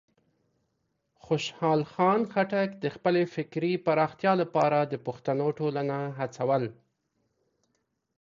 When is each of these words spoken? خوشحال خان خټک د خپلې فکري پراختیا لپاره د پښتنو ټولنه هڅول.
خوشحال 1.25 1.81
خان 1.91 2.21
خټک 2.31 2.69
د 2.83 2.85
خپلې 2.95 3.23
فکري 3.35 3.73
پراختیا 3.85 4.33
لپاره 4.41 4.79
د 4.83 4.93
پښتنو 5.05 5.47
ټولنه 5.59 5.97
هڅول. 6.19 6.63